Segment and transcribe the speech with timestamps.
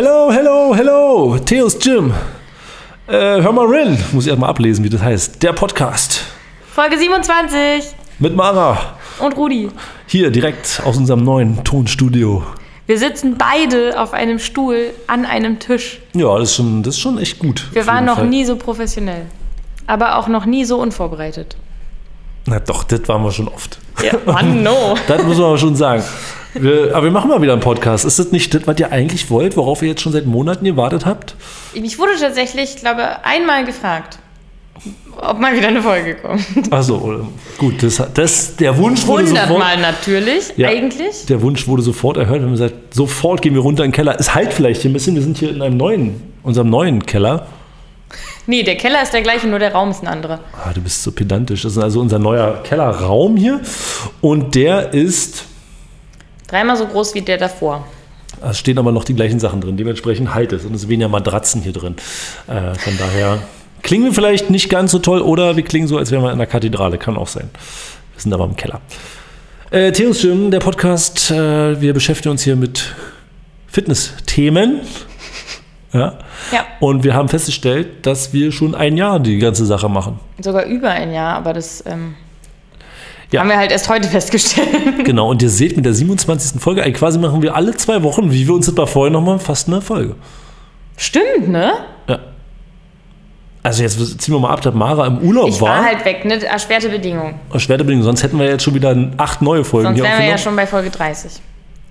[0.00, 2.14] Hello, hello, hello, Theos Gym.
[3.08, 5.42] Äh, hör mal rein, muss ich erstmal ablesen, wie das heißt.
[5.42, 6.22] Der Podcast
[6.72, 8.78] Folge 27 mit Mara.
[9.18, 9.68] und Rudi.
[10.06, 12.44] Hier direkt aus unserem neuen Tonstudio.
[12.86, 15.98] Wir sitzen beide auf einem Stuhl an einem Tisch.
[16.14, 17.66] Ja, das ist schon, das ist schon echt gut.
[17.72, 18.28] Wir waren noch Fall.
[18.28, 19.26] nie so professionell.
[19.88, 21.56] Aber auch noch nie so unvorbereitet.
[22.46, 23.80] Na doch, das waren wir schon oft.
[24.00, 24.94] Ja, Mann, no.
[25.08, 26.04] Das muss man aber schon sagen.
[26.54, 28.04] Wir, aber wir machen mal wieder einen Podcast.
[28.04, 31.04] Ist das nicht das, was ihr eigentlich wollt, worauf ihr jetzt schon seit Monaten gewartet
[31.06, 31.34] habt?
[31.74, 34.18] Ich wurde tatsächlich, ich glaube, einmal gefragt,
[35.20, 36.44] ob mal wieder eine Folge kommt.
[36.72, 37.26] Also
[37.58, 39.48] gut, das, das, der Wunsch wurde sofort.
[39.48, 40.68] Hundertmal natürlich, Ja.
[40.68, 41.26] eigentlich.
[41.26, 42.38] Der Wunsch wurde sofort erhört.
[42.40, 44.16] Wir haben gesagt, sofort gehen wir runter in den Keller.
[44.18, 45.14] Es halt vielleicht hier ein bisschen.
[45.16, 47.46] Wir sind hier in einem neuen, unserem neuen Keller.
[48.46, 50.40] Nee, der Keller ist der gleiche, nur der Raum ist ein anderer.
[50.64, 51.62] Ah, du bist so pedantisch.
[51.62, 53.60] Das ist also unser neuer Kellerraum hier.
[54.22, 55.44] Und der ist,
[56.48, 57.86] Dreimal so groß wie der davor.
[58.42, 59.76] es stehen aber noch die gleichen Sachen drin.
[59.76, 60.64] Dementsprechend halt es.
[60.64, 61.94] Und es sind weniger Matratzen hier drin.
[62.48, 63.38] Äh, von daher
[63.82, 66.38] klingen wir vielleicht nicht ganz so toll oder wir klingen so, als wären wir in
[66.38, 66.98] der Kathedrale.
[66.98, 67.50] Kann auch sein.
[68.14, 68.80] Wir sind aber im Keller.
[69.70, 71.30] Äh, Theos Gym, der Podcast.
[71.30, 72.94] Äh, wir beschäftigen uns hier mit
[73.66, 74.80] Fitness-Themen.
[75.92, 76.18] Ja.
[76.52, 80.20] Ja, Und wir haben festgestellt, dass wir schon ein Jahr die ganze Sache machen.
[80.40, 82.14] sogar über ein Jahr, aber das ähm,
[83.30, 83.40] Ja.
[83.40, 84.68] haben wir halt erst heute festgestellt.
[85.04, 86.60] Genau, und ihr seht mit der 27.
[86.60, 89.38] Folge, eigentlich quasi machen wir alle zwei Wochen, wie wir uns das mal vorher nochmal,
[89.38, 90.14] fast eine Folge.
[90.96, 91.72] Stimmt, ne?
[92.08, 92.18] Ja.
[93.62, 95.68] Also jetzt ziehen wir mal ab, dass Mara im Urlaub Ich war.
[95.78, 96.42] war halt weg, ne?
[96.42, 97.34] Erschwerte Bedingungen.
[97.52, 100.28] Erschwerte Bedingungen, sonst hätten wir jetzt schon wieder acht neue Folgen Sonst hier wären wir
[100.28, 101.32] ja schon bei Folge 30.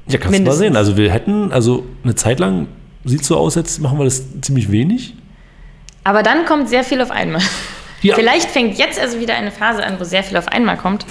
[0.08, 0.60] Ja, kannst du mal mindestens.
[0.60, 0.76] sehen.
[0.76, 2.68] Also wir hätten, also eine Zeit lang
[3.06, 5.14] sieht so aus, jetzt machen wir das ziemlich wenig.
[6.04, 7.42] Aber dann kommt sehr viel auf einmal.
[8.02, 8.16] Ja.
[8.16, 11.06] Vielleicht fängt jetzt also wieder eine Phase an, wo sehr viel auf einmal kommt.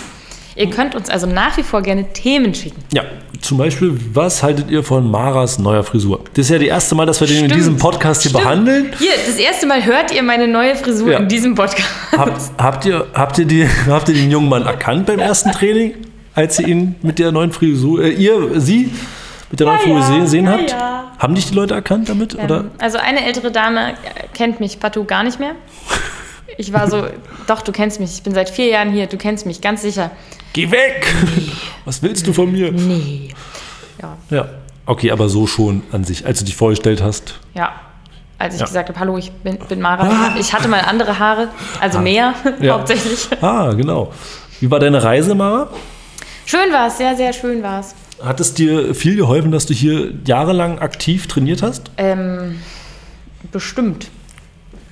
[0.59, 2.83] Ihr könnt uns also nach wie vor gerne Themen schicken.
[2.91, 3.03] Ja,
[3.43, 6.21] zum Beispiel, was haltet ihr von Maras neuer Frisur?
[6.33, 8.45] Das ist ja das erste Mal, dass wir den in diesem Podcast hier Stimmt.
[8.45, 8.93] behandeln.
[8.99, 11.19] Hier, das erste Mal hört ihr meine neue Frisur Ja.
[11.19, 11.87] in diesem Podcast.
[12.17, 15.93] Habt, habt, ihr, habt, ihr die, habt ihr den jungen Mann erkannt beim ersten Training,
[16.35, 18.91] als ihr ihn mit der neuen Frisur, äh, ihr, sie
[19.51, 20.75] mit der neuen Ja, Frisur ja, gesehen ja, habt?
[21.23, 22.35] Haben dich die Leute erkannt damit?
[22.35, 22.61] oder?
[22.61, 23.93] Ähm, also eine ältere Dame
[24.33, 25.53] kennt mich partout gar nicht mehr.
[26.59, 27.07] Ich war so,
[27.47, 28.13] doch, du kennst mich.
[28.15, 29.07] Ich bin seit vier Jahren hier.
[29.07, 30.11] Du kennst mich, ganz sicher.
[30.53, 31.07] Geh weg!
[31.85, 32.73] Was willst du von mir?
[32.73, 33.35] Nee.
[34.01, 34.49] Ja, Ja,
[34.87, 37.39] okay, aber so schon an sich, als du dich vorgestellt hast.
[37.55, 37.73] ja.
[38.39, 38.67] Als ich Ja.
[38.67, 40.35] gesagt habe, hallo, ich bin, bin Mara.
[40.39, 41.49] Ich hatte mal andere Haare,
[41.81, 42.75] also mehr Ja.
[42.79, 43.29] hauptsächlich.
[43.41, 44.13] Ah, genau.
[44.61, 45.71] Wie war deine Reise, Mara?
[46.45, 47.95] Schön war es, sehr, sehr schön war es.
[48.23, 51.91] Hat es dir viel geholfen, dass du hier jahrelang aktiv trainiert hast?
[51.97, 52.61] Ähm,
[53.53, 54.09] bestimmt.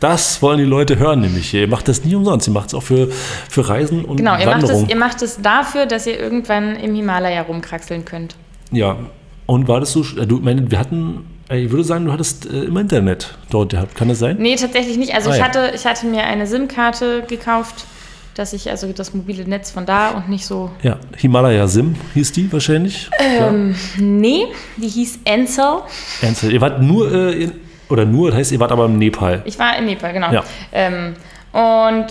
[0.04, 1.54] Das wollen die Leute hören, nämlich.
[1.54, 2.46] Ihr macht das nie umsonst.
[2.46, 3.08] Ihr macht es auch für,
[3.48, 6.94] für Reisen und Genau, ihr macht, es, ihr macht es dafür, dass ihr irgendwann im
[6.94, 8.36] Himalaya rumkraxeln könnt.
[8.70, 8.98] Ja.
[9.46, 12.44] Und war das so, äh, du, meine, wir hatten, äh, ich würde sagen, du hattest
[12.44, 13.94] äh, im Internet dort gehabt.
[13.94, 14.36] Kann das sein?
[14.38, 15.14] Nee, tatsächlich nicht.
[15.14, 15.44] Also Ah, ich, ja.
[15.46, 17.86] hatte, ich hatte mir eine SIM-Karte gekauft,
[18.34, 20.70] dass ich also das mobile Netz von da und nicht so.
[20.82, 23.08] Ja, Himalaya Sim hieß die wahrscheinlich.
[23.18, 25.78] Ähm, nee, die hieß Ansel.
[26.20, 26.52] Ernsthaft.
[26.52, 27.52] Ihr wart nur, äh, in,
[27.88, 29.42] oder nur, das heißt, ihr wart aber im Nepal.
[29.44, 30.32] Ich war in Nepal, genau.
[30.32, 30.44] Ja.
[30.72, 31.14] Ähm,
[31.52, 32.06] und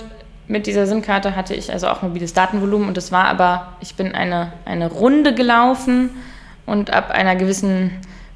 [0.47, 4.13] mit dieser SIM-Karte hatte ich also auch mobiles Datenvolumen und es war aber, ich bin
[4.13, 6.09] eine, eine Runde gelaufen
[6.65, 7.91] und ab einer gewissen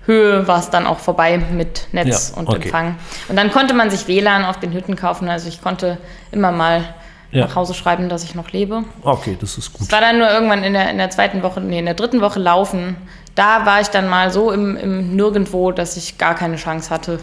[0.06, 2.64] Höhe war es dann auch vorbei mit Netz Ja, und okay.
[2.64, 2.96] Empfang.
[3.28, 5.28] Und dann konnte man sich WLAN auf den Hütten kaufen.
[5.28, 5.98] Also ich konnte
[6.32, 6.84] immer mal
[7.32, 7.46] Ja.
[7.46, 8.86] nach Hause schreiben, dass ich noch lebe.
[9.02, 9.82] Okay, das ist gut.
[9.88, 12.22] Es war dann nur irgendwann in der, in der zweiten Woche, nee, in der dritten
[12.22, 12.96] Woche laufen.
[13.38, 17.20] Da war ich dann mal so im, im Nirgendwo, dass ich gar keine Chance hatte.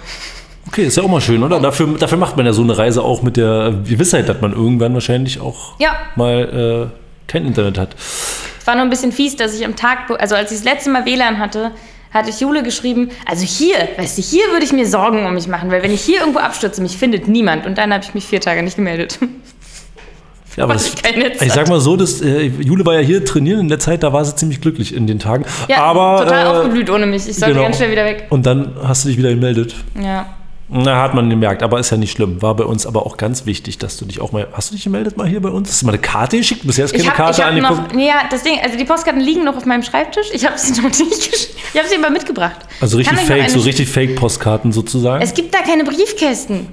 [0.69, 1.58] Okay, ist ja auch mal schön, oder?
[1.60, 4.94] Dafür, dafür macht man ja so eine Reise auch mit der Gewissheit, dass man irgendwann
[4.94, 5.97] wahrscheinlich auch Ja.
[6.14, 7.94] mal äh, kein Internet hat.
[7.98, 10.91] Es war nur ein bisschen fies, dass ich am Tag, also als ich das letzte
[10.91, 11.72] Mal WLAN hatte,
[12.12, 15.48] hatte ich Jule geschrieben, also hier, weißt du, hier würde ich mir Sorgen um mich
[15.48, 17.66] machen, weil wenn ich hier irgendwo abstürze, mich findet niemand.
[17.66, 19.19] Und dann habe ich mich vier Tage nicht gemeldet.
[20.56, 23.25] Ja, aber das, ich Netz ich sag mal so, dass, äh, Jule war ja hier
[23.25, 25.44] trainieren in der Zeit, da war sie ziemlich glücklich in den Tagen.
[25.69, 27.28] Ja, aber, total äh, aufgeblüht ohne mich.
[27.28, 27.65] Ich sollte genau.
[27.65, 28.26] ganz schnell wieder weg.
[28.31, 29.75] Und dann hast du dich wieder gemeldet.
[30.00, 30.26] Ja.
[30.69, 32.40] Na, hat man gemerkt, aber ist ja nicht schlimm.
[32.40, 34.49] War bei uns aber auch ganz wichtig, dass du dich auch mal.
[34.52, 35.69] Hast du dich gemeldet mal hier bei uns?
[35.69, 36.67] Hast du mal eine Karte geschickt?
[36.67, 37.82] Bisher ist keine Ich habe Karte hab angekommen.
[37.82, 40.28] noch, nee, ja, das Ding, also die Postkarten liegen noch auf meinem Schreibtisch.
[40.32, 41.55] Ich habe sie noch nicht geschickt.
[41.73, 42.56] Ich habe sie aber mitgebracht.
[42.81, 45.23] Also richtig noch fake, so richtig Fake-Postkarten sozusagen.
[45.23, 46.69] Es gibt da keine Briefkästen.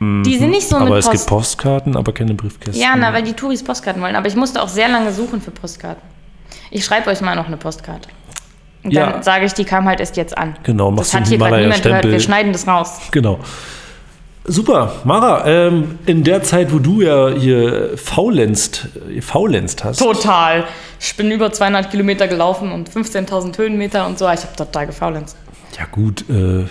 [0.00, 0.82] Die sind nicht so Mhm.
[0.82, 1.18] aber mit es Post.
[1.18, 2.80] gibt Postkarten, aber keine Briefkästen.
[2.80, 4.14] Ja, na, weil die Touris Postkarten wollen.
[4.14, 6.02] Aber ich musste auch sehr lange suchen für Postkarten.
[6.70, 8.08] Ich schreibe euch mal noch eine Postkarte.
[8.84, 9.10] Und Ja.
[9.10, 10.56] dann sage ich, die kam halt erst jetzt an.
[10.62, 12.04] Genau, machst das hat hier gerade niemand gehört.
[12.04, 12.98] Wir schneiden das raus.
[13.10, 13.40] Genau.
[14.44, 20.64] Super, Mara, ähm, in der Zeit, wo du ja hier faulenzt, äh, faulenzt hast, Total.
[21.00, 24.24] Ich bin über 200 Kilometer gelaufen und 15.000 Höhenmeter und so.
[24.30, 25.36] Ich habe total gefaulenzt.
[25.78, 26.64] ja gut, äh,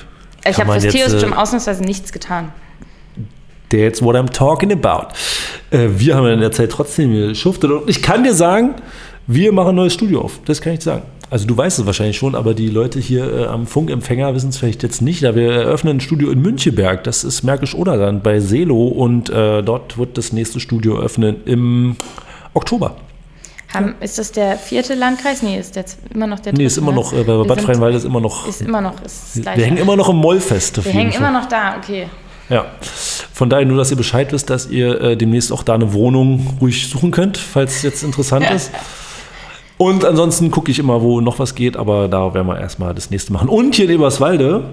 [0.50, 2.52] Ich habe fürs jetzt, Theos äh, ausnahmsweise nichts getan.
[3.70, 5.14] That's what I'm talking about.
[5.72, 8.76] Äh, wir haben in der Zeit trotzdem geschuftet und ich kann dir sagen,
[9.28, 10.40] wir machen ein neues Studio auf.
[10.46, 11.04] Das kann ich dir sagen.
[11.30, 14.58] Also du weißt es wahrscheinlich schon, aber die Leute hier äh, am Funkempfänger wissen es
[14.58, 15.24] vielleicht jetzt nicht.
[15.24, 17.04] Da wir eröffnen ein Studio in Münchenberg.
[17.04, 21.98] Das ist Märkisch-Oderland bei Selo und äh, dort wird das nächste Studio öffnen im
[22.54, 22.96] Oktober.
[23.74, 25.44] Haben, ist das der vierte Landkreis?
[25.44, 26.62] Nee, ist jetzt immer noch der dritte.
[26.62, 26.98] Nee, ist immer ne?
[26.98, 28.48] noch, äh, bei Bad Freienwalde ist immer noch.
[28.48, 29.36] Ist immer noch, ist.
[29.44, 30.80] Wir hängen immer noch im Moll fest.
[30.80, 32.08] auf Wir hängen immer noch da, okay.
[32.50, 32.66] Ja,
[33.34, 36.58] von daher nur, dass ihr Bescheid wisst, dass ihr äh, demnächst auch da eine Wohnung
[36.62, 38.72] ruhig suchen könnt, falls es jetzt interessant ist.
[39.78, 43.12] Und ansonsten gucke ich immer, wo noch was geht, aber da werden wir erstmal das
[43.12, 43.48] nächste machen.
[43.48, 44.64] Und hier in Eberswalde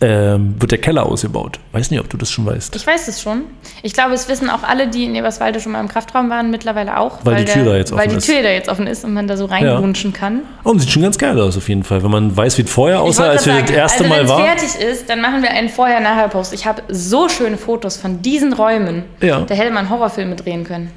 [0.00, 1.60] ähm, wird der Keller ausgebaut.
[1.72, 2.74] Weiß nicht, ob du das schon weißt.
[2.74, 3.42] Ich weiß es schon.
[3.82, 6.98] Ich glaube, es wissen auch alle, die in Eberswalde schon mal im Kraftraum waren, mittlerweile
[6.98, 7.18] auch.
[7.24, 8.26] Weil die Tür der, da jetzt Weil offen die ist.
[8.26, 10.40] Tür da jetzt offen ist und man da so reinwunschen kann.
[10.64, 12.70] Oh, und sieht schon ganz geil aus auf jeden Fall, wenn man weiß, wie es
[12.70, 14.44] vorher aussah, als wir gerade das erste also, Mal waren.
[14.44, 16.54] fertig ist, dann machen wir einen Vorher-Nachher-Post.
[16.54, 19.04] Ich habe so schöne Fotos von diesen Räumen.
[19.20, 19.40] Ja.
[19.42, 20.90] Da hätte man Horrorfilme drehen können.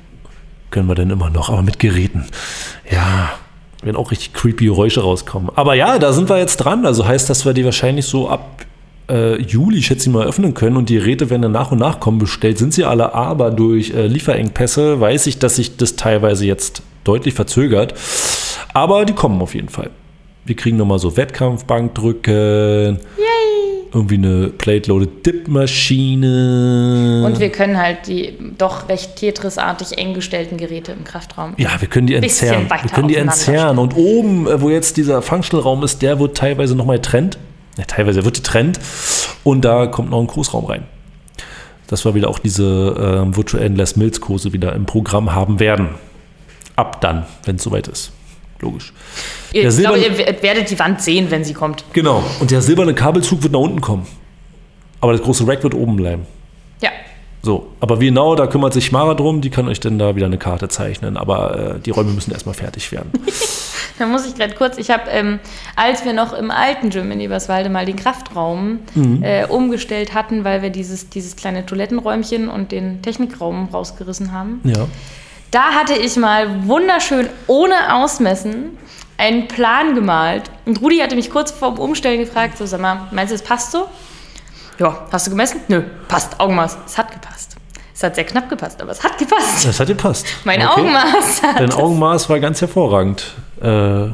[0.71, 2.25] Können wir denn immer noch, aber mit Geräten.
[2.89, 3.31] Ja,
[3.83, 5.51] werden auch richtig creepy Geräusche rauskommen.
[5.55, 6.85] Aber ja, da sind wir jetzt dran.
[6.85, 8.65] Also heißt, dass wir die wahrscheinlich so ab
[9.09, 11.99] äh, Juli, schätze ich mal, öffnen können und die Geräte werden dann nach und nach
[11.99, 12.19] kommen.
[12.19, 16.81] Bestellt sind sie alle, aber durch äh, Lieferengpässe weiß ich, dass sich das teilweise jetzt
[17.03, 17.93] deutlich verzögert.
[18.73, 19.89] Aber die kommen auf jeden Fall.
[20.45, 22.99] Wir kriegen nochmal so Wettkampfbankdrücken.
[23.93, 27.23] Irgendwie eine Plate-Loaded Dip-Maschine.
[27.25, 31.53] Und wir können halt die doch recht Tetris-artig eng gestellten Geräte im Kraftraum.
[31.57, 32.67] Ja, wir können die entzerren.
[32.67, 33.77] Wir können die entzerren.
[33.77, 37.37] Und oben, äh, wo jetzt dieser Functional-Raum ist, der wird teilweise nochmal getrennt.
[37.77, 38.79] Ja, teilweise wird getrennt.
[39.43, 40.83] Und da kommt noch ein Großraum rein.
[41.87, 45.89] Dass wir wieder auch diese ähm, virtuellen Les Mills-Kurse wieder im Programm haben werden.
[46.75, 48.11] Ab dann, wenn es soweit ist.
[48.59, 48.93] Logisch.
[49.53, 51.83] Der ich glaube, ihr werdet die Wand sehen, wenn sie kommt.
[51.93, 52.23] Genau.
[52.39, 54.07] Und der silberne Kabelzug wird nach unten kommen.
[55.01, 56.25] Aber das große Rack wird oben bleiben.
[57.45, 60.27] So, aber wie genau, da kümmert sich Mara drum, die kann euch dann da wieder
[60.27, 61.17] eine Karte zeichnen.
[61.17, 63.11] Aber äh, die Räume müssen erstmal fertig werden.
[63.99, 65.39] Da muss ich gerade kurz, ich habe, ähm,
[65.75, 69.21] als wir noch im alten Gym in Eberswalde mal den Kraftraum Mhm.
[69.21, 74.87] äh, umgestellt hatten, weil wir dieses, dieses kleine Toilettenräumchen und den Technikraum rausgerissen haben, Ja.
[75.51, 78.77] da hatte ich mal wunderschön ohne Ausmessen
[79.17, 80.49] einen Plan gemalt.
[80.65, 83.71] Und Rudi hatte mich kurz vorm Umstellen gefragt, so sag mal, meinst du, es passt
[83.71, 83.85] so?
[84.79, 85.59] Ja, hast du gemessen?
[85.67, 86.77] Nö, passt, Augenmaß.
[86.85, 87.55] Es hat gepasst.
[87.95, 89.65] Es hat sehr knapp gepasst, aber es hat gepasst.
[89.67, 90.25] Das hat dir passt.
[90.45, 90.81] Mein Okay.
[90.81, 91.75] Augenmaß hat Dein es.
[91.77, 93.33] Augenmaß war ganz hervorragend.
[93.61, 94.07] Äh,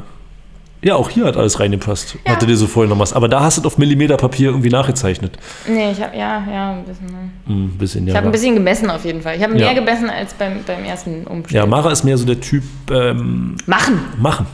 [0.82, 2.16] ja, auch hier hat alles reingepasst.
[2.26, 2.32] Ja.
[2.34, 3.14] Hatte dir so vorhin noch was.
[3.14, 5.38] Aber da hast du es auf Millimeterpapier irgendwie nachgezeichnet.
[5.68, 7.06] Nee, ich habe, ja, ja, ein bisschen.
[7.08, 7.32] ne.
[7.48, 8.12] Ein bisschen, ja.
[8.14, 9.36] Ich habe ein bisschen gemessen auf jeden Fall.
[9.38, 9.74] Ich habe mehr Ja.
[9.74, 11.70] gemessen als beim, beim ersten ja, Umstellen.
[11.70, 14.00] Mara ist mehr so der Typ ähm, Machen.
[14.18, 14.46] machen.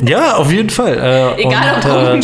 [0.00, 0.94] Ja, auf jeden Fall.
[0.98, 2.16] Äh, Egal und, ob äh,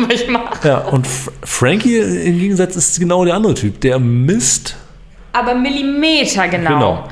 [0.28, 0.68] Mache.
[0.68, 1.06] Ja, und
[1.42, 3.80] Frankie im Gegensatz ist genau der andere Typ.
[3.80, 4.76] Der misst
[5.32, 6.70] Aber Millimeter genau.
[6.70, 7.08] Genau.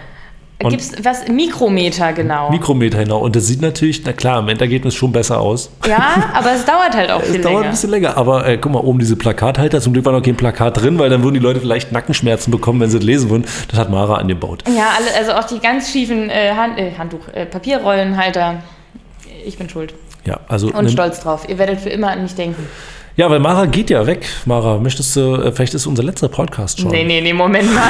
[0.61, 1.29] Und- Gibt's was?
[1.29, 2.51] Mikrometer genau.
[2.51, 3.19] Mikrometer genau.
[3.19, 5.71] Und das sieht natürlich, na klar, im Endergebnis schon besser aus.
[5.87, 7.65] ja, aber es dauert halt auch Es viel dauert länger.
[7.67, 10.35] ein bisschen länger, aber äh, guck mal, oben diese Plakathalter, zum Glück war noch kein
[10.37, 13.45] Plakat drin, weil dann würden die Leute vielleicht Nackenschmerzen bekommen, wenn sie es lesen würden.
[13.71, 14.65] Das hat Mara angebaut.
[14.77, 18.61] Ja, also auch die ganz schiefen äh, Hand, äh, Handtuch, äh, Papierrollenhalter.
[19.47, 19.95] Ich bin schuld.
[20.29, 21.47] Ja, also Und stolz drauf.
[21.49, 22.67] Ihr werdet für immer an mich denken.
[23.17, 24.27] Ja, weil Mara geht ja weg.
[24.45, 26.91] Mara, möchtest du, äh, vielleicht ist unser letzter Podcast schon.
[26.91, 27.89] Nee, nee, nee, Moment mal.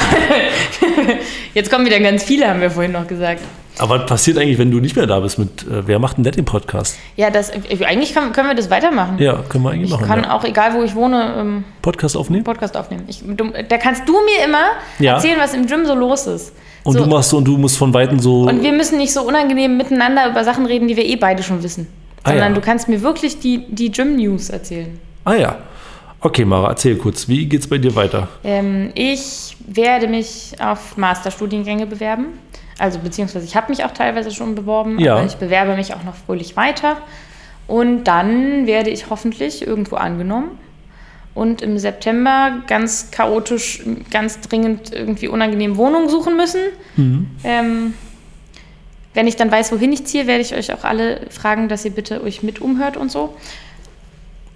[1.55, 3.43] Jetzt kommen wieder ganz viele, haben wir vorhin noch gesagt.
[3.79, 5.39] Aber was passiert eigentlich, wenn du nicht mehr da bist?
[5.39, 6.97] Mit, äh, wer macht denn das den Podcast?
[7.17, 9.17] Ja, das, äh, eigentlich können, können wir das weitermachen.
[9.19, 10.07] Ja, können wir eigentlich Ich machen.
[10.07, 10.33] kann ja.
[10.37, 12.45] auch, egal wo ich wohne, ähm, Podcast aufnehmen?
[12.45, 13.05] Podcast aufnehmen.
[13.09, 14.67] Ich, du, da kannst du mir immer
[15.01, 15.15] Ja.
[15.15, 16.53] erzählen, was im Gym so los ist.
[16.85, 18.43] Und so, du machst so und du musst von Weitem so.
[18.43, 21.63] und wir müssen nicht so unangenehm miteinander über Sachen reden, die wir eh beide schon
[21.63, 21.87] wissen.
[22.29, 22.55] Ah, Sondern ja.
[22.55, 24.99] du kannst mir wirklich die, die Gym-News erzählen.
[25.25, 25.57] ah ja.
[26.21, 28.27] Okay, Mara, erzähl kurz, wie geht's bei dir weiter?
[28.43, 32.27] Ähm, ich werde mich auf Masterstudiengänge bewerben.
[32.77, 35.15] Also beziehungsweise ich habe mich auch teilweise schon beworben, Ja.
[35.17, 36.97] aber ich bewerbe mich auch noch fröhlich weiter.
[37.69, 40.59] Und dann werde ich hoffentlich irgendwo angenommen
[41.35, 46.61] und im September ganz chaotisch, ganz dringend irgendwie unangenehm Wohnungen suchen müssen.
[46.97, 47.27] Mhm.
[47.45, 47.95] Ähm,
[49.15, 51.91] wenn ich dann weiß, wohin ich ziehe, werde ich euch auch alle fragen, dass ihr
[51.91, 53.35] bitte euch mit umhört und so.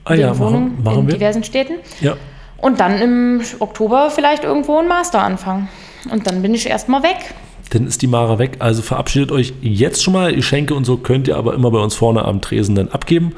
[0.04, 1.14] Ah ja, Wohnungen machen, machen in wir.
[1.14, 1.74] diversen Städten.
[2.00, 2.16] Ja.
[2.58, 5.68] Und dann im Oktober vielleicht irgendwo einen Master anfangen.
[6.10, 7.34] Und dann bin ich erstmal weg.
[7.70, 8.56] Dann ist die Mara weg.
[8.58, 10.34] Also verabschiedet euch jetzt schon mal.
[10.34, 13.34] Geschenke und so könnt ihr aber immer bei uns vorne am Tresen dann abgeben.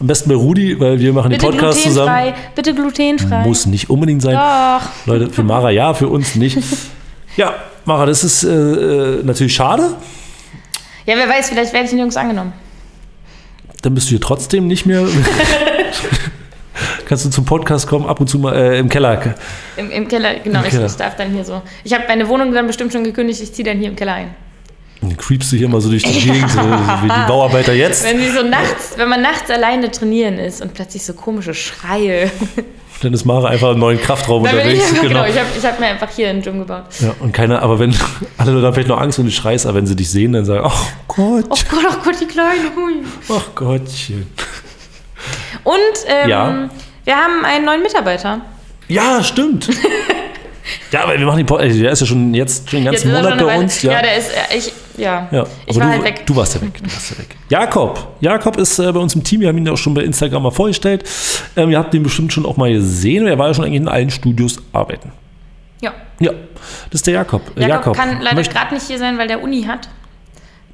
[0.00, 2.30] Am besten bei Rudi, weil wir machen den Bitte Podcast glutenfrei.
[2.30, 2.52] zusammen.
[2.54, 3.44] Bitte glutenfrei.
[3.44, 4.34] Muss nicht unbedingt sein.
[4.34, 4.88] Doch.
[5.06, 6.58] Leute, für Mara ja, für uns nicht.
[7.36, 7.52] Ja,
[7.84, 9.96] Mara, das ist äh, äh, natürlich schade.
[11.06, 12.52] Ja, wer weiß, vielleicht werde ich nirgends angenommen.
[13.82, 15.06] Dann bist du hier trotzdem nicht mehr.
[17.06, 19.34] kannst du zum Podcast kommen, ab und zu mal äh, im Keller.
[19.76, 20.60] Im, Im Keller, genau.
[20.60, 20.86] Im ich, Keller.
[20.86, 21.62] ich darf dann hier so.
[21.84, 23.40] Ich habe meine Wohnung dann bestimmt schon gekündigt.
[23.42, 24.34] Ich ziehe dann hier im Keller ein.
[25.00, 28.04] Dann creepst du hier mal so durch die Gegend, so wie die Bauarbeiter jetzt.
[28.04, 32.30] Wenn sie so nachts, wenn man nachts alleine trainieren ist und plötzlich so komische Schreie.
[33.02, 34.90] Dann ist Mara einfach im neuen Kraftraum Dann bin ich unterwegs.
[34.92, 35.24] einfach, genau.
[35.26, 36.84] Ich habe hab mir einfach hier einen Gym gebaut.
[37.00, 37.94] Ja, und keiner, aber wenn
[38.38, 40.62] alle haben vielleicht noch Angst und du schreist, aber wenn sie dich sehen, dann sagen,
[40.64, 42.70] ach Gott, Oh Gott, oh Gott, die Kleine.
[42.74, 43.02] Hui.
[43.30, 44.26] ach Gottchen.
[45.64, 45.74] Und
[46.06, 46.68] ähm, Ja.
[47.04, 48.40] wir haben einen neuen Mitarbeiter.
[48.88, 49.68] Ja, stimmt.
[50.92, 53.38] ja, aber wir machen den Podcast, der ist ja schon jetzt schon den ganzen Monat
[53.38, 53.82] bei uns.
[53.82, 55.28] Ja, ja, der ist, äh, ich, ja.
[55.30, 56.26] Ja, ich war du, halt weg.
[56.26, 56.74] du warst ja weg.
[56.74, 57.36] Du warst ja weg.
[57.48, 58.16] Jakob.
[58.20, 59.40] Jakob ist äh, bei uns im Team.
[59.40, 61.04] Wir haben ihn ja auch schon bei Instagram mal vorgestellt.
[61.56, 63.26] Ähm, ihr habt ihn bestimmt schon auch mal gesehen.
[63.26, 65.12] Er war ja schon eigentlich in allen Studios arbeiten.
[65.80, 65.92] Ja.
[66.20, 66.32] Ja,
[66.90, 67.42] das ist der Jakob.
[67.56, 69.88] Äh, Jakob, kann leider gerade nicht hier sein, weil der Uni hat.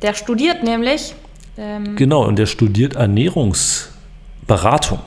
[0.03, 1.15] Der studiert nämlich.
[1.59, 5.00] Ähm, Genau, und der studiert Ernährungsberatung.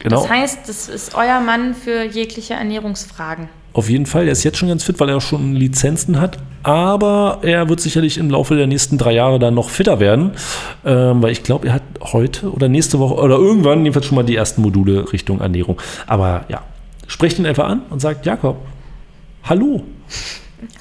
[0.00, 0.20] Genau.
[0.20, 3.48] Das heißt, das ist euer Mann für jegliche Ernährungsfragen.
[3.74, 4.24] Auf jeden Fall.
[4.26, 6.38] Er ist jetzt schon ganz fit, weil er schon Lizenzen hat.
[6.62, 10.30] Aber er wird sicherlich im Laufe der nächsten drei Jahre dann noch fitter werden.
[10.86, 14.22] Ähm, weil ich glaube, er hat heute oder nächste Woche oder irgendwann jedenfalls schon mal
[14.22, 15.82] die ersten Module Richtung Ernährung.
[16.06, 16.62] Aber ja,
[17.08, 18.56] sprecht ihn einfach an und sagt, Jakob,
[19.42, 19.82] hallo.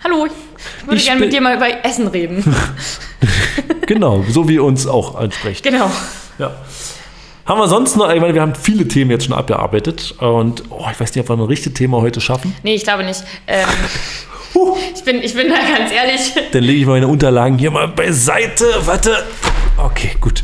[0.03, 2.43] Hallo, ich würde Ich gerne mit dir mal über Essen reden.
[3.85, 5.61] Genau, so wie uns auch ansprecht.
[5.63, 5.91] genau.
[6.39, 6.51] Ja.
[7.45, 10.15] Haben wir sonst noch, ich meine, wir haben viele Themen jetzt schon abgearbeitet.
[10.19, 12.55] Und oh, ich weiß nicht, ob wir ein richtiges Thema heute schaffen.
[12.63, 13.23] Nee, ich glaube nicht.
[13.47, 13.65] Ähm,
[14.55, 14.77] Huh.
[14.93, 16.31] ich, bin, ich bin da ganz ehrlich.
[16.51, 18.65] Dann lege ich meine Unterlagen hier mal beiseite.
[18.85, 19.23] Warte.
[19.83, 20.43] Okay, gut.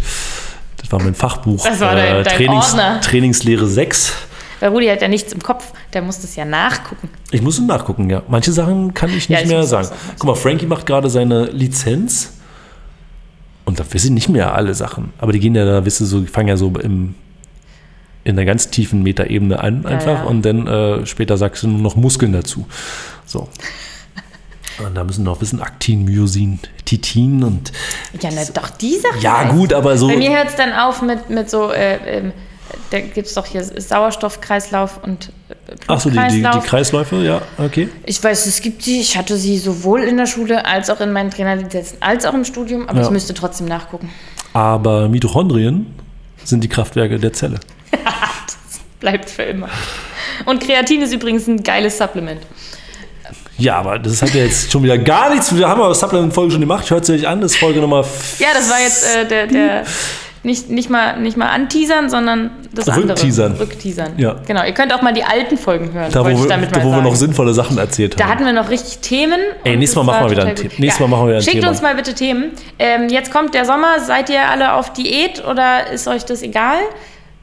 [0.77, 1.63] Das war mein Fachbuch.
[1.63, 3.01] Das war dein- dein Ordner.
[3.01, 4.13] Trainingslehre 6.
[4.61, 5.71] Weil Rudi hat ja nichts im Kopf.
[5.93, 7.07] Der muss das ja nachgucken.
[7.29, 8.23] Ich muss nachgucken, ja.
[8.27, 9.89] Manche Sachen kann ich Ja, nicht ich mehr sagen.
[10.17, 12.33] Guck mal, Frankie macht gerade seine Lizenz.
[13.69, 15.13] Und da wissen nicht mehr alle Sachen.
[15.19, 17.13] Aber die gehen ja da, wisst ihr, so, die fangen ja so im,
[18.23, 20.21] in der ganz tiefen Metaebene an einfach.
[20.21, 20.23] ja.
[20.23, 22.65] Und dann äh, später sagst du nur noch Muskeln dazu.
[23.27, 23.47] So.
[24.83, 27.73] Und da müssen noch wissen, Aktin, Myosin, Titin und
[28.21, 29.19] Ja, na, doch, die Sache.
[29.19, 30.07] Ja, gut, aber so.
[30.07, 32.31] Bei mir hört es dann auf mit, mit so, äh, ähm,
[32.91, 35.53] da gibt es doch hier Sauerstoffkreislauf und äh,
[35.87, 36.59] Ach so, die, die, die.
[36.67, 37.89] Kreisläufe, ja, okay.
[38.05, 38.99] Ich weiß, es gibt sie.
[39.01, 42.45] Ich hatte sie sowohl in der Schule als auch in meinen Trainerlizenzen als auch im
[42.45, 43.05] Studium, aber Ja.
[43.05, 44.09] ich müsste trotzdem nachgucken.
[44.53, 45.93] Aber Mitochondrien
[46.43, 47.59] sind die Kraftwerke der Zelle.
[48.99, 49.69] Bleibt für immer.
[50.45, 52.41] Und Kreatin ist übrigens ein geiles Supplement.
[53.57, 55.53] Ja, aber das hat ja jetzt schon wieder gar nichts.
[55.55, 56.89] Wir haben aber Supplement-Folge schon gemacht.
[56.89, 58.05] Hört sie euch an, das ist Folge Nummer
[58.39, 59.83] Ja, das war jetzt äh, der, der
[60.43, 63.51] nicht, nicht, mal, nicht mal anteasern, sondern das Rückteasern.
[63.51, 63.67] andere.
[63.67, 64.13] Rückteasern.
[64.17, 64.35] Ja.
[64.47, 66.11] Genau, ihr könnt auch mal die alten Folgen hören.
[66.11, 68.31] Da, wo, wir, da, wo wir noch sinnvolle Sachen erzählt Da haben.
[68.31, 69.39] hatten wir noch richtig Themen.
[69.63, 70.55] Ey, nächstes Mal machen wir wieder ein.
[70.55, 70.73] Thema.
[70.77, 71.69] Nächstes Mal machen wir wieder ein Schickt Thema.
[71.69, 72.51] uns mal bitte Themen.
[72.77, 73.99] Ähm, jetzt kommt der Sommer.
[73.99, 76.77] Seid ihr alle auf Diät oder ist euch das egal?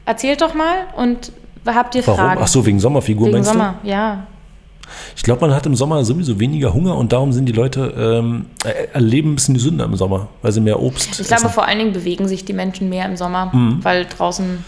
[0.05, 1.31] Erzählt doch mal und
[1.65, 2.19] habt ihr Warum?
[2.19, 2.41] Fragen?
[2.43, 4.25] Ach so, wegen Sommerfigur Wegen meinst Sommer, ja.
[5.15, 8.45] Ich glaube, man hat im Sommer sowieso weniger Hunger und darum sind die Leute ähm,
[8.65, 11.49] äh, erleben ein bisschen gesünder im Sommer, weil sie mehr Obst Ich glaube, essen.
[11.53, 13.83] vor allen Dingen bewegen sich die Menschen mehr im Sommer, Mhm.
[13.83, 14.63] weil draußen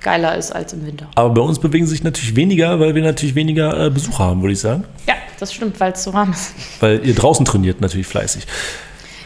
[0.00, 1.06] geiler ist als im Winter.
[1.14, 4.52] Aber bei uns bewegen sich natürlich weniger, weil wir natürlich weniger äh, Besucher haben, würde
[4.52, 4.84] ich sagen.
[5.08, 6.52] Ja, das stimmt, weil es so warm ist.
[6.80, 8.46] Weil ihr draußen trainiert natürlich fleißig.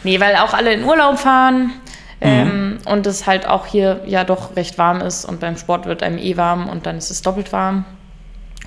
[0.05, 1.71] Nee, weil auch alle in Urlaub fahren
[2.21, 2.27] Mhm.
[2.27, 6.03] ähm, und es halt auch hier ja doch recht warm ist und beim Sport wird
[6.03, 7.85] einem eh warm und dann ist es doppelt warm.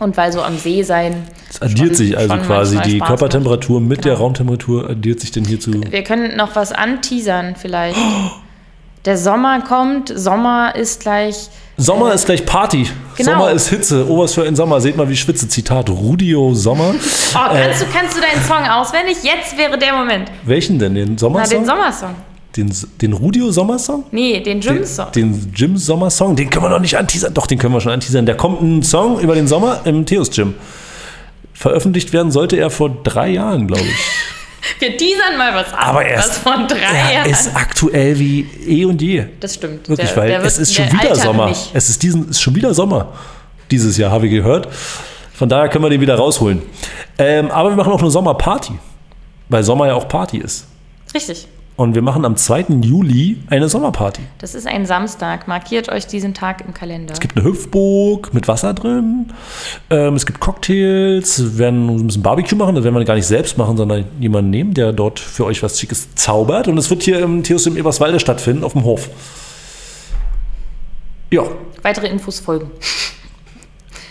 [0.02, 1.28] Und weil so am See sein.
[1.48, 4.24] Es addiert sich also quasi die Spaß Körpertemperatur mit der Genau.
[4.24, 5.70] Raumtemperatur addiert sich dann hier zu.
[5.70, 5.92] macht.
[5.92, 7.96] Wir können noch was anteasern vielleicht.
[9.04, 11.48] Der Sommer kommt, Sommer ist gleich.
[11.76, 12.86] Sommer ist gleich Party.
[13.16, 13.32] Genau.
[13.32, 14.06] Sommer ist Hitze.
[14.08, 14.80] Oh, was für ein Sommer.
[14.80, 15.48] Seht mal, wie ich schwitze.
[15.48, 16.94] Zitat Rudio Sommer.
[16.94, 19.16] Oh, kannst, du, kannst du deinen Song auswendig?
[19.22, 20.30] Jetzt wäre der Moment.
[20.44, 20.94] Welchen denn?
[20.94, 21.58] Den Na, Sommersong?
[21.58, 22.14] den Sommersong.
[22.56, 24.04] Den, den Rudio Sommersong?
[24.10, 25.12] Nee, den Den, Gym-Song.
[25.12, 27.32] den Jim Sommer Song, den können wir noch nicht anteasern.
[27.34, 28.26] Doch, den können wir schon anteasern.
[28.26, 30.54] Da kommt ein Song über den Sommer im Theos Gym.
[31.54, 33.94] Veröffentlicht werden sollte er vor drei Jahren, glaube ich.
[34.78, 35.78] Wir teasern mal was an.
[35.80, 37.30] Aber er was ist, von drei er Jahren.
[37.30, 39.24] ist aktuell wie eh und je.
[39.40, 39.88] das stimmt.
[39.88, 41.48] Wirklich, Der- weil der es ist schon der wieder Sommer.
[41.48, 41.70] nicht.
[41.72, 43.12] Es ist, diesen, ist schon wieder Sommer.
[43.72, 44.68] Dieses Jahr, habe ich gehört.
[45.34, 46.62] Von daher können wir den wieder rausholen.
[47.18, 48.74] Ähm, aber wir machen auch eine Sommerparty.
[49.48, 50.66] Weil Sommer ja auch Party ist.
[51.12, 51.48] Richtig.
[51.76, 52.66] Und wir machen am 2.
[52.82, 54.22] Juli eine Sommerparty.
[54.38, 55.48] Das ist ein Samstag.
[55.48, 57.14] Markiert euch diesen Tag im Kalender.
[57.14, 59.32] Es gibt eine Hüpfburg mit Wasser drin.
[59.88, 61.42] Ähm, es gibt Cocktails.
[61.42, 62.74] Wir werden ein bisschen Barbecue machen.
[62.74, 65.80] Das werden wir gar nicht selbst machen, sondern jemanden nehmen, der dort für euch was
[65.80, 66.68] Schickes zaubert.
[66.68, 69.08] Und es wird hier im Theos im Eberswalde stattfinden, auf dem Hof.
[71.30, 71.44] Ja,
[71.82, 72.70] Weitere Infos folgen.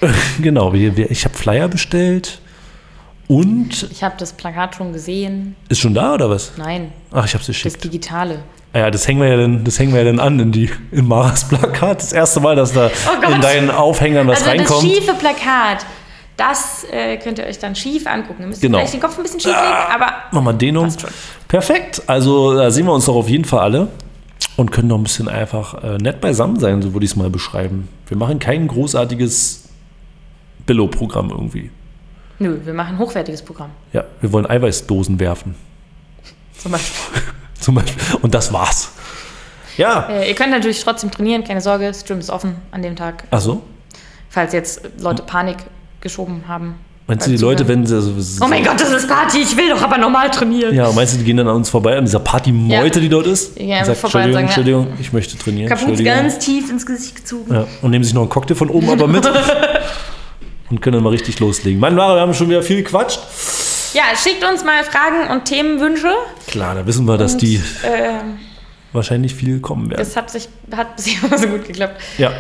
[0.41, 0.73] genau.
[0.73, 2.41] Wir, wir, ich habe Flyer bestellt.
[3.31, 5.55] Und Ich habe das Plakat schon gesehen.
[5.69, 6.53] ist schon da oder was?
[6.57, 7.83] Nein, Ach, ich habe es das geschickt.
[7.83, 8.39] Digitale.
[8.73, 11.07] Ja, das hängen wir ja dann, das hängen wir ja dann an in die in
[11.07, 12.01] Maras Plakat.
[12.01, 14.83] Das erste Mal, dass da Oh in deinen Aufhängern was Also reinkommt.
[14.83, 15.85] das schiefe Plakat,
[16.37, 18.41] das äh, könnt ihr euch dann schief angucken.
[18.43, 18.79] Ihr müsst Genau.
[18.79, 20.89] vielleicht den Kopf ein bisschen schief legen, aber Nochmal Dehnung.
[21.47, 22.01] Perfekt.
[22.07, 23.87] Also da sehen wir uns doch auf jeden Fall alle
[24.57, 27.29] und können noch ein bisschen einfach äh, nett beisammen sein, so würde ich es mal
[27.29, 27.87] beschreiben.
[28.07, 29.69] Wir machen kein großartiges
[30.65, 31.71] Billo-Programm irgendwie.
[32.41, 33.69] Nö, wir machen ein hochwertiges Programm.
[33.93, 35.55] Ja, wir wollen Eiweißdosen werfen.
[36.57, 37.21] Zum Beispiel.
[37.59, 38.01] Zum Beispiel.
[38.21, 38.91] Und das war's.
[39.77, 40.07] Ja.
[40.09, 43.23] Äh, ihr könnt natürlich trotzdem trainieren, keine Sorge, Stream ist offen an dem Tag.
[43.31, 43.61] Achso.
[44.29, 45.57] Falls jetzt Leute Panik
[46.01, 46.75] geschoben haben.
[47.07, 47.97] Meinst du, die Leute, wenn sie.
[48.41, 50.73] Oh mein Gott, das ist Party, ich will doch aber normal trainieren.
[50.73, 53.01] Ja, meinst du, die gehen dann an uns vorbei, an dieser Partymeute, Ja.
[53.01, 53.55] die dort ist?
[53.55, 54.41] Gehen Und sagt, vorbei Entschuldigung, sagen, ja.
[54.45, 55.69] Entschuldigung, ich möchte trainieren.
[55.69, 57.53] Kaputt ganz tief ins Gesicht gezogen.
[57.53, 59.29] Ja, und nehmen sich noch einen Cocktail von oben aber mit.
[60.71, 61.79] und können dann mal richtig loslegen.
[61.79, 63.19] Mann, Mara, wir haben schon wieder viel gequatscht.
[63.93, 66.11] Ja, schickt uns mal Fragen und Themenwünsche.
[66.47, 68.13] Klar, da wissen wir, dass Und, die Äh,
[68.93, 69.99] wahrscheinlich viel kommen werden.
[69.99, 72.01] das hat sich hat bisher immer so gut geklappt.
[72.17, 72.31] Ja.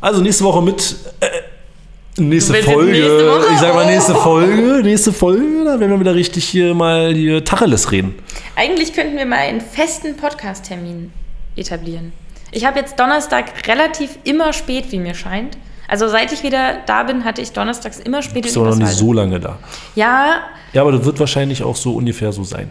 [0.00, 0.96] Also nächste Woche mit.
[1.20, 2.92] Äh, nächste Folge.
[2.92, 3.46] nächste Woche?
[3.54, 4.16] Ich sag mal nächste Oh.
[4.20, 4.80] Folge.
[4.82, 8.14] Nächste Folge, da werden wir wieder richtig hier mal hier Tacheles reden.
[8.54, 11.10] Eigentlich könnten wir mal einen festen Podcast-Termin
[11.56, 12.12] etablieren.
[12.52, 15.56] Ich habe jetzt Donnerstag relativ immer spät, wie mir scheint.
[15.88, 18.92] Also seit ich wieder da bin, hatte ich donnerstags immer spät Bist aber noch nicht
[18.92, 19.58] so lange da.
[19.94, 22.70] Ja, Ja, aber das wird wahrscheinlich auch so ungefähr so sein.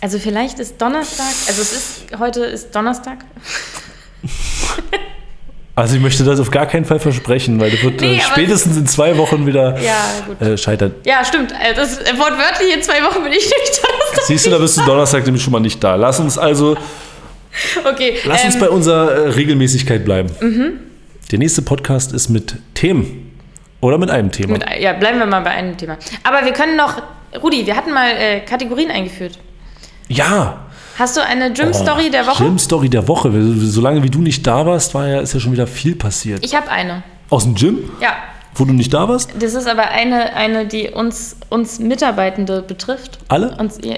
[0.00, 3.18] also vielleicht ist Donnerstag, also es ist, heute ist Donnerstag.
[5.76, 8.76] Also ich möchte das auf gar keinen Fall versprechen, weil das wird Nee, äh, spätestens
[8.76, 10.94] in zwei Wochen wieder Ja, äh, scheitern.
[11.04, 11.54] Ja, stimmt.
[11.54, 14.24] Also Das, äh, wortwörtlich in zwei Wochen bin ich nicht Donnerstag.
[14.26, 15.94] Siehst du, da bist du Donnerstag nämlich schon mal nicht da.
[15.94, 16.76] Lass uns also,
[17.90, 18.18] Okay.
[18.26, 20.28] lass uns ähm, bei unserer äh, Regelmäßigkeit bleiben.
[21.30, 23.26] Der nächste Podcast ist mit Themen.
[23.80, 24.54] Oder mit einem Thema.
[24.54, 25.96] mit, ja, bleiben wir mal bei einem Thema.
[26.22, 27.00] Aber wir können noch,
[27.42, 29.38] Rudi, wir hatten mal äh, Kategorien eingeführt.
[30.08, 30.66] ja.
[30.98, 32.44] Hast du eine Gym-Story der Woche?
[32.44, 33.30] Gym Story der Woche.
[33.32, 36.44] Solange wie du nicht da warst, war ja, ist ja schon wieder viel passiert.
[36.44, 37.02] Ich habe eine.
[37.30, 38.16] Aus dem Gym, Ja,
[38.54, 39.30] wo du nicht da warst?
[39.38, 43.18] das ist aber eine, eine die uns, uns Mitarbeitende betrifft.
[43.28, 43.56] Alle?
[43.56, 43.94] Uns, ja,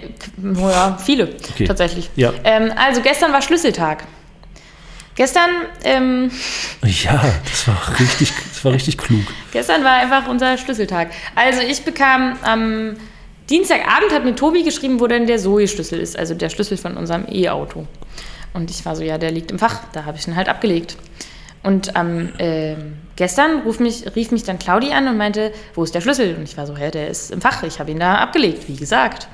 [0.70, 1.64] ja, viele Okay.
[1.64, 2.08] tatsächlich.
[2.14, 2.32] Ja.
[2.44, 4.04] Ähm, also gestern war Schlüsseltag.
[5.14, 5.50] Gestern,
[5.84, 6.30] ähm,
[6.82, 9.24] Ja, das war richtig, das war richtig klug.
[9.52, 11.10] gestern war einfach unser Schlüsseltag.
[11.34, 12.96] Also ich bekam am
[13.50, 17.26] Dienstagabend hat mir Tobi geschrieben, wo denn der Zoe-Schlüssel ist, also der Schlüssel von unserem
[17.30, 17.86] E-Auto.
[18.54, 20.96] Und ich war so, ja, der liegt im Fach, da habe ich ihn halt abgelegt.
[21.62, 22.30] Und ähm,
[23.16, 26.34] gestern ruf mich, rief mich dann Claudi an und meinte, wo ist der Schlüssel?
[26.36, 28.76] Und ich war so, hä, der ist im Fach, ich habe ihn da abgelegt, wie
[28.76, 29.28] gesagt.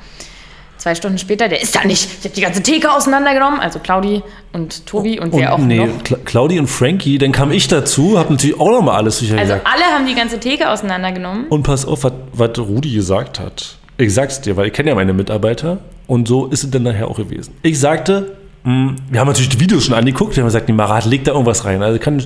[0.78, 2.08] Zwei Stunden später, der ist da nicht.
[2.20, 5.84] Ich habe die ganze Theke auseinandergenommen, also Claudi und Tobi und, wer auch Und nee,
[5.84, 6.04] noch.
[6.04, 9.54] Cla Claudi und Frankie, dann kam ich dazu, hab natürlich auch nochmal alles sicher Also
[9.54, 11.46] alle haben die ganze Theke auseinandergenommen.
[11.48, 13.76] Und pass auf, was, was Rudi gesagt hat.
[13.96, 17.08] Ich sag's dir, weil ich kenne ja meine Mitarbeiter und so ist es dann nachher
[17.08, 17.54] auch gewesen.
[17.62, 20.94] Ich sagte, mh, wir haben natürlich die Videos schon angeguckt, wir haben gesagt, die Mara
[20.94, 21.82] hat, legt da irgendwas rein.
[21.82, 22.24] Also kann,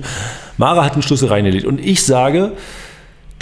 [0.57, 1.65] Mara hat einen Schlüssel reingelegt.
[1.65, 2.51] Und ich sage,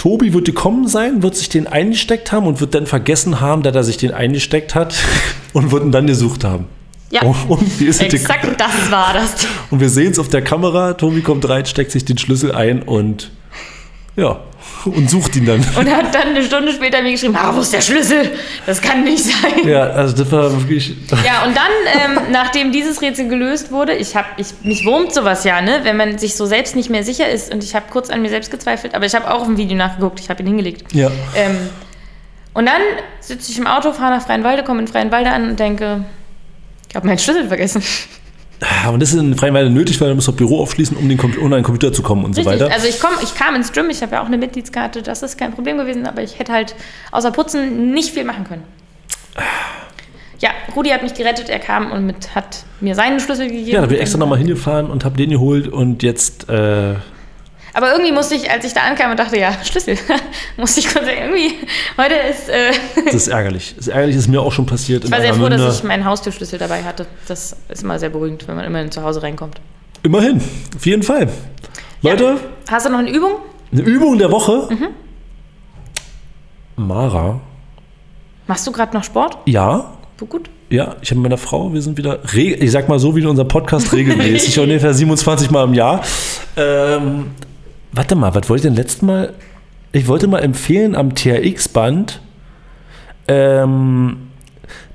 [0.02, 3.72] Tobi wird gekommen sein, wird sich den eingesteckt haben und wird dann vergessen haben, dass
[3.72, 4.96] er sich den eingesteckt hat
[5.52, 6.64] und wird ihn dann gesucht haben.
[7.10, 9.46] Ja, Und, und, wie ist es exakt das war das.
[9.70, 12.82] und wir sehen es auf der Kamera, Tobi kommt rein, steckt sich den Schlüssel ein
[12.82, 13.30] und
[14.16, 14.40] ja,
[14.84, 15.60] und sucht ihn dann.
[15.60, 18.32] Und hat dann eine Stunde später mir geschrieben, ah, wo ist der Schlüssel?
[18.66, 19.68] Das kann nicht sein.
[19.68, 20.94] Ja, also das war wirklich.
[21.24, 25.44] Ja, und dann, ähm, nachdem dieses Rätsel gelöst wurde, ich habe, ich, mich wurmt sowas
[25.44, 27.52] ja, ne, wenn man sich so selbst nicht mehr sicher ist.
[27.52, 29.76] Und ich habe kurz an mir selbst gezweifelt, aber ich habe auch auf dem Video
[29.76, 30.92] nachgeguckt, ich habe ihn hingelegt.
[30.92, 31.10] Ja.
[31.36, 31.56] Ähm,
[32.54, 32.80] und dann
[33.20, 36.04] sitze ich im Auto, fahre nach Freienwalde, komme in Freienwalde an und denke,
[36.88, 37.82] ich habe meinen Schlüssel vergessen.
[38.92, 41.18] Und das ist in freien Weile nötig, weil du musst das Büro aufschließen, um, den,
[41.18, 42.60] Com- um an den Computer zu kommen und so Richtig.
[42.60, 42.72] weiter.
[42.72, 45.36] Also ich, komm, ich kam ins Gym, ich habe ja auch eine Mitgliedskarte, das ist
[45.36, 46.74] kein Problem gewesen, aber ich hätte halt
[47.10, 48.62] außer Putzen nicht viel machen können.
[50.38, 53.68] Ja, Rudi hat mich gerettet, er kam und mit, hat mir seinen Schlüssel gegeben.
[53.70, 56.48] ja, da bin ich extra nochmal hingefahren und habe den geholt und jetzt.
[56.48, 56.94] Äh,
[57.74, 59.96] Aber irgendwie musste ich, als ich da ankam und dachte, ja, Schlüssel,
[60.56, 61.54] musste ich kurz irgendwie,
[61.96, 62.72] heute ist, äh,
[63.06, 63.74] das ist ärgerlich.
[63.76, 65.04] Das ist ärgerlich, ist mir auch schon passiert.
[65.04, 67.06] ich war sehr froh, dass ich meinen Haustürschlüssel dabei hatte.
[67.28, 69.60] Das ist immer sehr beruhigend, wenn man immerhin zu Hause reinkommt.
[70.02, 70.40] Immerhin,
[70.76, 71.28] auf jeden Fall.
[72.02, 72.36] Leute, Ja.
[72.70, 73.32] Hast du noch eine Übung?
[73.72, 74.68] eine Übung der Woche.
[74.70, 74.88] Mhm.
[76.76, 77.40] Mara.
[78.46, 79.38] Machst du gerade noch Sport?
[79.46, 80.50] Ja, Du gut?
[80.70, 83.26] Ja, ich habe mit meiner Frau, wir sind wieder, ich sag mal so wie in
[83.26, 86.02] unserem Podcast regelmäßig, ungefähr 27 Mal im Jahr.
[86.56, 87.32] Ähm,
[87.92, 89.34] warte mal, was wollte ich denn letztes Mal?
[89.92, 92.20] Ich wollte mal empfehlen am TRX-Band
[93.28, 94.28] ähm,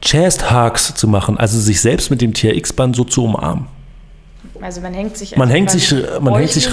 [0.01, 3.67] Chest Hugs zu machen, also sich selbst mit dem TRX-Band so zu umarmen.
[4.61, 5.35] Also man hängt sich.
[5.37, 6.67] Man hängt sich- man hängt sich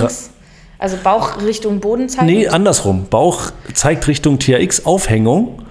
[0.79, 2.27] Also Bauch Richtung Boden zeigen.
[2.27, 3.07] Nee, andersrum.
[3.09, 5.63] Bauch zeigt Richtung TRX-Aufhängung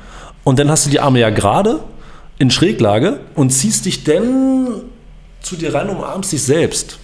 [0.43, 1.79] und dann hast du die Arme ja gerade
[2.39, 4.67] in Schräglage und ziehst dich dann
[5.41, 6.99] zu dir ran, umarmst dich selbst.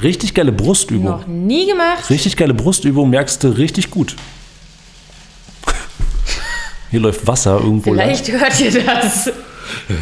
[0.00, 1.04] Richtig geile Brustübung.
[1.04, 2.08] Noch nie gemacht.
[2.08, 4.16] Richtig geile Brustübung, merkst du richtig gut.
[6.90, 8.06] Hier läuft Wasser irgendwo lang.
[8.06, 9.30] Vielleicht hört ihr das.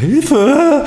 [0.01, 0.85] Hilfe!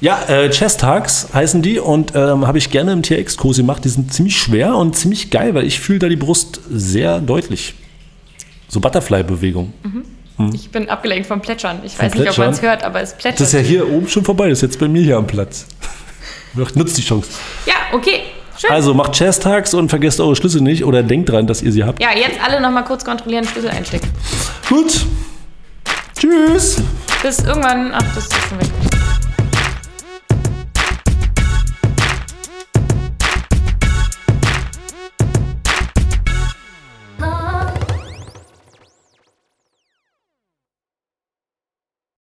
[0.00, 3.84] Ja, äh, Chest Hugs heißen die und ähm, habe ich gerne im TRX-Kurs gemacht.
[3.84, 7.74] Die sind ziemlich schwer und ziemlich geil, weil ich fühle da die Brust sehr deutlich.
[8.68, 9.72] So Butterfly-Bewegung.
[10.52, 11.80] Ich bin abgelenkt vom Plätschern.
[11.82, 13.40] Ich weiß nicht, ob man es hört, aber es plätschert.
[13.40, 15.66] Das ist ja hier oben schon vorbei, das ist jetzt bei mir hier am Platz.
[16.74, 17.30] Nutzt die Chance.
[17.64, 18.20] Ja, okay.
[18.58, 18.70] Schön.
[18.70, 21.84] Also macht Chest Hugs und vergesst eure Schlüssel nicht oder denkt dran, dass ihr sie
[21.84, 22.00] habt.
[22.02, 24.10] ja, jetzt alle nochmal kurz kontrollieren, Schlüssel einstecken.
[24.68, 25.04] Gut.
[26.18, 26.82] Tschüss.
[27.22, 27.92] Bis irgendwann.
[27.94, 28.95] Ach, das ist schon weg.